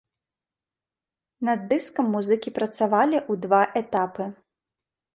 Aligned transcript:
Над 1.51 1.59
дыскам 1.75 2.05
музыкі 2.15 2.49
працавалі 2.59 3.17
ў 3.31 3.47
два 3.47 3.63
этапы. 3.85 4.23